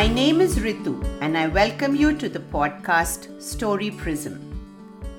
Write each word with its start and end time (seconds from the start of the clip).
My 0.00 0.08
name 0.08 0.40
is 0.40 0.58
Ritu, 0.58 0.94
and 1.20 1.36
I 1.36 1.46
welcome 1.48 1.94
you 1.94 2.16
to 2.16 2.26
the 2.30 2.38
podcast 2.38 3.26
Story 3.38 3.90
Prism. 3.90 4.34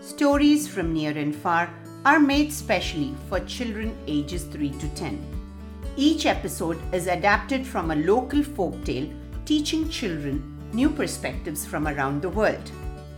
Stories 0.01 0.67
from 0.67 0.91
near 0.91 1.15
and 1.15 1.35
far 1.35 1.71
are 2.03 2.19
made 2.19 2.51
specially 2.51 3.13
for 3.29 3.41
children 3.41 3.95
ages 4.07 4.45
3 4.45 4.71
to 4.71 4.87
10. 4.95 5.23
Each 5.97 6.25
episode 6.25 6.79
is 6.95 7.05
adapted 7.05 7.67
from 7.67 7.91
a 7.91 7.95
local 7.95 8.39
folktale 8.39 9.13
teaching 9.45 9.87
children 9.87 10.41
new 10.73 10.89
perspectives 10.89 11.63
from 11.63 11.87
around 11.87 12.23
the 12.23 12.29
world. 12.29 12.71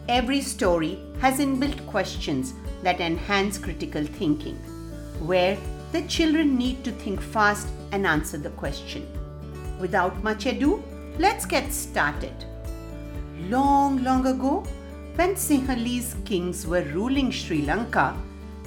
Every 0.10 0.42
story 0.42 1.00
has 1.22 1.40
inbuilt 1.40 1.88
questions 1.88 2.56
that 2.82 3.00
enhance 3.00 3.58
critical 3.58 4.04
thinking, 4.04 4.58
where 5.32 5.58
the 5.94 6.02
children 6.10 6.58
need 6.58 6.84
to 6.84 6.92
think 6.92 7.22
fast 7.22 7.70
and 7.94 8.06
answer 8.06 8.38
the 8.38 8.58
question. 8.64 9.08
Without 9.80 10.22
much 10.24 10.46
ado, 10.46 10.84
let's 11.20 11.46
get 11.46 11.72
started. 11.72 12.34
Long, 13.50 14.04
long 14.04 14.26
ago, 14.26 14.64
when 15.16 15.36
Sinhalese 15.36 16.26
kings 16.26 16.66
were 16.66 16.82
ruling 16.94 17.30
Sri 17.30 17.62
Lanka, 17.62 18.16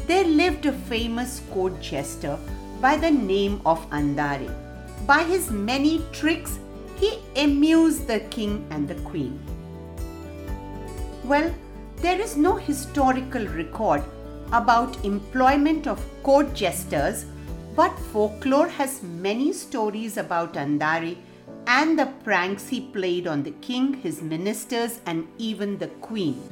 there 0.07 0.25
lived 0.25 0.67
a 0.67 0.73
famous 0.73 1.43
court 1.51 1.81
jester 1.81 2.39
by 2.81 2.97
the 2.97 3.11
name 3.11 3.61
of 3.67 3.89
Andare. 3.91 4.55
By 5.07 5.25
his 5.25 5.51
many 5.51 6.05
tricks, 6.13 6.59
he 7.01 7.19
amused 7.37 8.07
the 8.07 8.21
king 8.21 8.65
and 8.71 8.87
the 8.87 8.95
queen. 8.97 9.41
Well, 11.25 11.53
there 11.97 12.21
is 12.21 12.37
no 12.37 12.55
historical 12.55 13.47
record 13.47 14.05
about 14.53 15.05
employment 15.05 15.89
of 15.89 16.05
court 16.23 16.55
jesters, 16.55 17.25
but 17.75 17.99
folklore 18.13 18.69
has 18.69 19.03
many 19.03 19.53
stories 19.53 20.17
about 20.17 20.55
Andare 20.55 21.17
and 21.67 21.99
the 21.99 22.07
pranks 22.25 22.69
he 22.69 22.81
played 22.81 23.27
on 23.27 23.43
the 23.43 23.51
king, 23.51 23.95
his 23.95 24.23
ministers, 24.23 25.01
and 25.07 25.27
even 25.39 25.79
the 25.79 25.89
queen. 26.09 26.43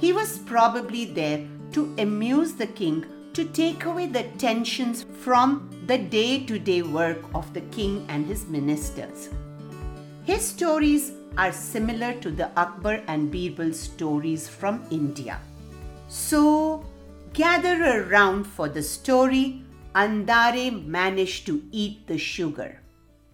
He 0.00 0.12
was 0.12 0.38
probably 0.38 1.04
there 1.04 1.46
to 1.72 1.94
amuse 1.98 2.54
the 2.54 2.66
king 2.66 3.06
to 3.32 3.44
take 3.44 3.84
away 3.84 4.06
the 4.06 4.24
tensions 4.38 5.04
from 5.20 5.70
the 5.86 5.98
day 5.98 6.44
to 6.46 6.58
day 6.58 6.82
work 6.82 7.22
of 7.34 7.52
the 7.54 7.60
king 7.72 8.04
and 8.08 8.26
his 8.26 8.46
ministers. 8.48 9.28
His 10.24 10.44
stories 10.44 11.12
are 11.38 11.52
similar 11.52 12.14
to 12.14 12.30
the 12.30 12.50
Akbar 12.58 13.02
and 13.06 13.30
Birbal 13.32 13.72
stories 13.74 14.48
from 14.48 14.84
India. 14.90 15.40
So, 16.08 16.84
gather 17.32 18.02
around 18.02 18.44
for 18.44 18.68
the 18.68 18.82
story 18.82 19.62
Andare 19.94 20.70
managed 20.86 21.46
to 21.46 21.62
eat 21.70 22.06
the 22.06 22.18
sugar. 22.18 22.79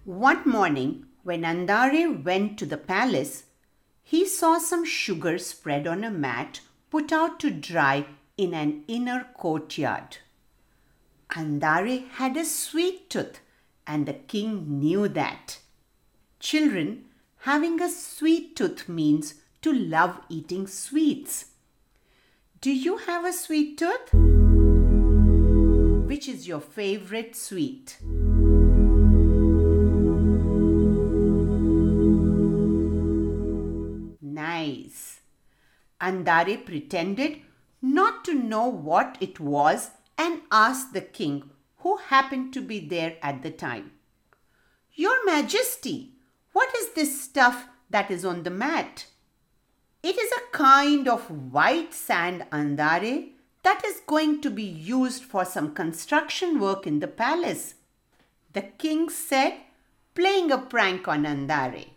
One 0.06 0.48
morning, 0.48 1.06
when 1.24 1.42
Andare 1.42 2.22
went 2.22 2.60
to 2.60 2.64
the 2.66 2.76
palace, 2.76 3.42
he 4.04 4.24
saw 4.24 4.58
some 4.58 4.84
sugar 4.84 5.36
spread 5.36 5.84
on 5.88 6.04
a 6.04 6.12
mat 6.12 6.60
put 6.90 7.10
out 7.10 7.40
to 7.40 7.50
dry 7.50 8.06
in 8.36 8.54
an 8.54 8.84
inner 8.86 9.27
courtyard. 9.34 10.18
Andare 11.30 12.08
had 12.10 12.36
a 12.36 12.44
sweet 12.44 13.10
tooth, 13.10 13.40
and 13.84 14.06
the 14.06 14.14
king 14.14 14.78
knew 14.78 15.08
that. 15.08 15.58
Children, 16.38 17.06
having 17.38 17.82
a 17.82 17.90
sweet 17.90 18.54
tooth 18.54 18.88
means 18.88 19.34
to 19.62 19.72
love 19.72 20.20
eating 20.28 20.68
sweets. 20.68 21.46
Do 22.60 22.70
you 22.70 22.98
have 22.98 23.24
a 23.24 23.32
sweet 23.32 23.77
tooth? 23.77 24.14
Which 26.06 26.28
is 26.28 26.46
your 26.46 26.60
favorite 26.60 27.34
sweet? 27.34 27.98
Andare 36.01 36.64
pretended 36.64 37.40
not 37.80 38.24
to 38.24 38.34
know 38.34 38.67
what 38.68 39.17
it 39.20 39.40
was 39.40 39.90
and 40.18 40.42
asked 40.51 40.92
the 40.92 41.01
king, 41.01 41.51
who 41.79 41.96
happened 41.96 42.52
to 42.55 42.61
be 42.61 42.80
there 42.80 43.17
at 43.23 43.42
the 43.42 43.51
time. 43.51 43.92
Your 44.95 45.24
Majesty, 45.24 46.12
what 46.52 46.74
is 46.74 46.95
this 46.95 47.20
stuff 47.20 47.67
that 47.90 48.11
is 48.11 48.24
on 48.24 48.42
the 48.42 48.51
mat? 48.51 49.07
It 50.02 50.17
is 50.18 50.30
a 50.33 50.57
kind 50.57 51.08
of 51.08 51.30
white 51.52 51.92
sand 51.92 52.46
andare 52.51 53.30
that 53.63 53.84
is 53.84 54.01
going 54.07 54.40
to 54.42 54.48
be 54.48 54.63
used 54.63 55.24
for 55.24 55.45
some 55.45 55.74
construction 55.74 56.61
work 56.61 56.86
in 56.86 57.01
the 57.01 57.08
palace. 57.08 57.74
The 58.52 58.63
king 58.63 59.08
said, 59.11 59.55
playing 60.14 60.52
a 60.52 60.58
prank 60.58 61.08
on 61.08 61.24
Andare. 61.24 61.89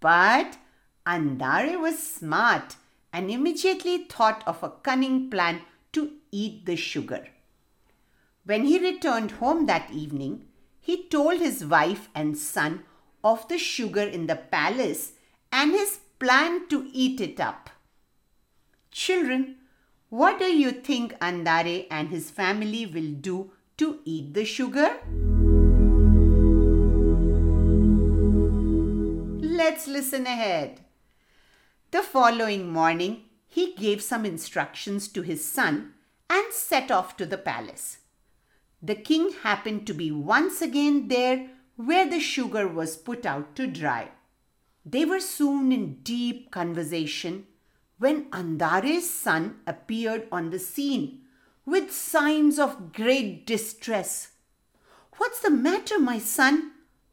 But 0.00 0.56
Andare 1.06 1.80
was 1.80 2.02
smart 2.02 2.74
and 3.12 3.30
immediately 3.30 3.98
thought 3.98 4.42
of 4.44 4.60
a 4.62 4.70
cunning 4.70 5.30
plan 5.30 5.60
to 5.92 6.10
eat 6.32 6.66
the 6.66 6.74
sugar. 6.74 7.28
When 8.44 8.64
he 8.64 8.80
returned 8.80 9.32
home 9.32 9.66
that 9.66 9.90
evening, 9.92 10.46
he 10.80 11.04
told 11.04 11.38
his 11.38 11.64
wife 11.64 12.08
and 12.12 12.36
son 12.36 12.82
of 13.22 13.46
the 13.48 13.56
sugar 13.56 14.02
in 14.02 14.26
the 14.26 14.34
palace 14.34 15.12
and 15.52 15.70
his 15.70 16.00
plan 16.18 16.66
to 16.68 16.88
eat 16.92 17.20
it 17.20 17.38
up. 17.38 17.70
Children, 18.90 19.56
what 20.08 20.40
do 20.40 20.46
you 20.46 20.72
think 20.72 21.16
Andare 21.20 21.86
and 21.88 22.08
his 22.08 22.30
family 22.30 22.84
will 22.84 23.12
do 23.12 23.52
to 23.76 24.00
eat 24.04 24.34
the 24.34 24.44
sugar? 24.44 24.96
Let's 29.40 29.86
listen 29.86 30.26
ahead. 30.26 30.80
The 31.92 32.02
following 32.02 32.68
morning, 32.68 33.24
he 33.46 33.72
gave 33.74 34.02
some 34.02 34.24
instructions 34.24 35.06
to 35.08 35.22
his 35.22 35.44
son 35.44 35.94
and 36.28 36.52
set 36.52 36.90
off 36.90 37.16
to 37.16 37.26
the 37.26 37.38
palace. 37.38 37.98
The 38.82 38.96
king 38.96 39.32
happened 39.42 39.86
to 39.86 39.94
be 39.94 40.10
once 40.10 40.60
again 40.60 41.08
there 41.08 41.48
where 41.76 42.08
the 42.08 42.18
sugar 42.18 42.66
was 42.66 42.96
put 42.96 43.24
out 43.24 43.54
to 43.56 43.66
dry. 43.66 44.10
They 44.84 45.04
were 45.04 45.20
soon 45.20 45.70
in 45.70 46.02
deep 46.02 46.50
conversation 46.50 47.46
when 47.98 48.26
Andare's 48.32 49.08
son 49.08 49.60
appeared 49.66 50.26
on 50.32 50.50
the 50.50 50.58
scene 50.58 51.22
with 51.64 51.92
signs 51.92 52.58
of 52.58 52.92
great 52.92 53.46
distress. 53.46 54.32
What's 55.18 55.40
the 55.40 55.50
matter, 55.50 55.98
my 55.98 56.18
son? 56.18 56.72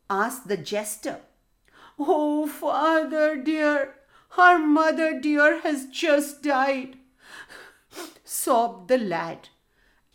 asked 0.09 0.47
the 0.47 0.57
jester. 0.57 1.22
Oh, 1.97 2.47
father 2.47 3.38
dear, 3.38 3.95
our 4.38 4.57
mother 4.59 5.19
dear 5.19 5.61
has 5.61 5.88
just 5.88 6.41
died, 6.41 6.97
sobbed 8.23 8.88
the 8.88 8.97
lad 8.97 9.49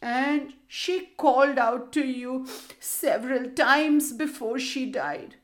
and 0.00 0.54
she 0.68 1.10
called 1.16 1.58
out 1.58 1.92
to 1.92 2.06
you 2.06 2.46
several 2.78 3.50
times 3.50 4.12
before 4.12 4.58
she 4.58 4.86
died. 4.86 5.36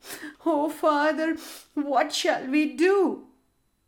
Oh, 0.46 0.68
father, 0.68 1.36
what 1.74 2.12
shall 2.12 2.46
we 2.46 2.74
do? 2.74 3.24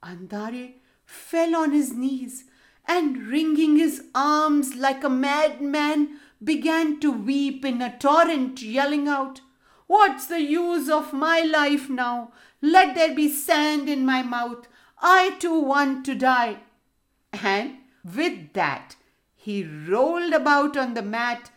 Andare 0.03 0.75
fell 1.05 1.55
on 1.55 1.73
his 1.73 1.93
knees 1.93 2.45
and, 2.87 3.27
wringing 3.29 3.77
his 3.77 4.05
arms 4.15 4.75
like 4.75 5.05
a 5.05 5.11
madman, 5.11 6.19
began 6.43 7.01
to 7.01 7.11
weep 7.11 7.65
in 7.65 7.81
a 7.81 7.97
torrent, 7.99 8.63
yelling 8.63 9.09
out, 9.09 9.41
What's 9.87 10.27
the 10.27 10.41
use 10.41 10.91
of 10.91 11.13
my 11.13 11.43
life 11.43 11.89
now? 11.89 12.33
Let 12.61 12.97
there 12.97 13.15
be 13.15 13.29
sand 13.29 13.89
in 13.89 14.05
my 14.05 14.23
mouth. 14.23 14.67
I 14.99 15.37
too 15.39 15.61
want 15.61 16.05
to 16.07 16.15
die. 16.15 16.59
And 17.33 17.79
with 18.05 18.53
that, 18.55 18.97
he 19.35 19.65
rolled 19.65 20.33
about 20.33 20.77
on 20.77 20.95
the 20.95 21.03
mat, 21.03 21.51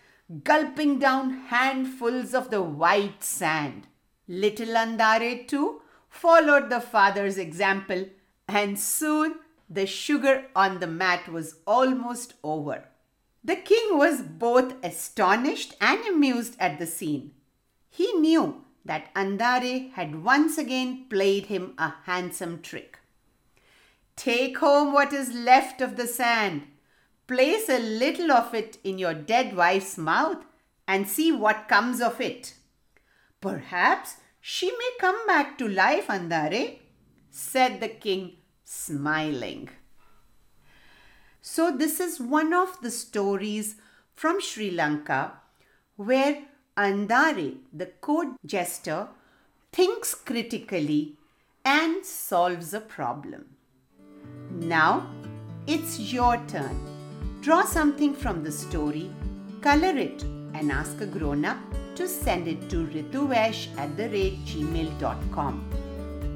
gulping 0.43 0.99
down 0.99 1.45
handfuls 1.47 2.33
of 2.33 2.49
the 2.49 2.61
white 2.61 3.23
sand. 3.23 3.87
Little 4.27 4.75
Andare, 4.75 5.47
too, 5.47 5.81
followed 6.09 6.69
the 6.69 6.81
father's 6.81 7.37
example, 7.37 8.05
and 8.47 8.79
soon 8.79 9.35
the 9.69 9.85
sugar 9.85 10.45
on 10.55 10.79
the 10.79 10.87
mat 10.87 11.29
was 11.29 11.55
almost 11.65 12.33
over. 12.43 12.85
The 13.43 13.55
king 13.55 13.97
was 13.97 14.21
both 14.21 14.73
astonished 14.83 15.75
and 15.79 16.05
amused 16.05 16.55
at 16.59 16.77
the 16.77 16.85
scene. 16.85 17.31
He 17.89 18.11
knew 18.13 18.65
that 18.85 19.13
Andare 19.15 19.91
had 19.93 20.23
once 20.23 20.57
again 20.57 21.05
played 21.09 21.45
him 21.45 21.73
a 21.77 21.93
handsome 22.05 22.61
trick. 22.61 22.99
Take 24.19 24.57
home 24.57 24.91
what 24.91 25.13
is 25.13 25.33
left 25.33 25.79
of 25.79 25.95
the 25.95 26.05
sand, 26.05 26.63
Place 27.29 27.69
a 27.69 27.77
little 27.77 28.31
of 28.31 28.55
it 28.55 28.79
in 28.83 28.97
your 28.97 29.13
dead 29.13 29.55
wife's 29.55 29.99
mouth 29.99 30.43
and 30.87 31.07
see 31.07 31.31
what 31.31 31.67
comes 31.67 32.01
of 32.01 32.19
it. 32.19 32.55
Perhaps 33.39 34.15
she 34.41 34.71
may 34.71 34.89
come 34.99 35.27
back 35.27 35.55
to 35.59 35.67
life, 35.67 36.07
Andare, 36.07 36.79
said 37.29 37.79
the 37.79 37.87
king, 37.87 38.37
smiling. 38.63 39.69
So, 41.39 41.69
this 41.69 41.99
is 41.99 42.19
one 42.19 42.51
of 42.51 42.81
the 42.81 42.89
stories 42.89 43.75
from 44.15 44.41
Sri 44.41 44.71
Lanka 44.71 45.33
where 45.97 46.45
Andare, 46.75 47.57
the 47.71 47.85
court 47.85 48.29
jester, 48.43 49.09
thinks 49.71 50.15
critically, 50.15 51.15
and 51.63 52.03
solves 52.03 52.73
a 52.73 52.81
problem. 52.81 53.57
Now 54.51 55.07
it's 55.67 55.99
your 55.99 56.37
turn. 56.47 56.77
Draw 57.41 57.63
something 57.63 58.13
from 58.13 58.43
the 58.43 58.51
story, 58.51 59.11
color 59.61 59.95
it, 59.97 60.23
and 60.53 60.71
ask 60.71 60.99
a 61.01 61.05
grown 61.05 61.45
up 61.45 61.57
to 61.95 62.07
send 62.07 62.47
it 62.47 62.69
to 62.69 62.85
rituvaish 62.87 63.67
at 63.77 63.95
the 63.97 64.09
rate 64.09 64.43
gmail.com. 64.45 65.63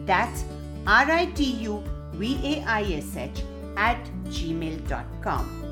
That's 0.06 0.46
R 0.86 1.10
I 1.10 1.26
T 1.28 1.44
U 1.70 1.84
V 2.14 2.40
A 2.44 2.64
I 2.64 2.84
S 2.84 3.16
H 3.18 3.44
at 3.78 4.04
gmail.com. 4.26 5.64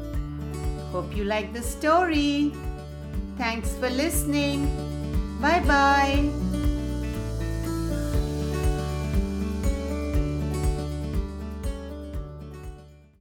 Hope 0.92 1.16
you 1.16 1.24
like 1.24 1.54
the 1.54 1.62
story. 1.62 2.52
Thanks 3.38 3.74
for 3.76 3.90
listening. 3.90 4.66
Bye 5.42 5.62
bye. 5.62 6.51